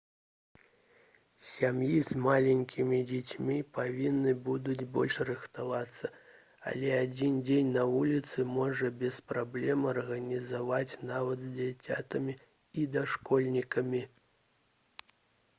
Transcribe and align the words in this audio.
сем'і 1.49 1.97
з 2.05 2.15
маленькімі 2.27 3.01
дзецьмі 3.11 3.57
павінны 3.75 4.33
будуць 4.47 4.87
больш 4.95 5.17
рыхтавацца 5.29 6.11
але 6.73 6.95
адзін 7.03 7.37
дзень 7.51 7.69
на 7.77 7.85
вуліцы 7.93 8.47
можна 8.57 8.93
без 9.05 9.21
праблем 9.35 9.87
арганізаваць 9.95 10.99
нават 11.13 11.47
з 11.47 11.53
дзіцянятамі 11.61 12.39
і 12.81 12.91
дашкольнікамі 12.99 14.03